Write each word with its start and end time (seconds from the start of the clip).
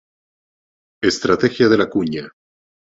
Estrategia 1.03 1.69
de 1.69 1.77
la 1.77 1.87
cuña 1.87 2.27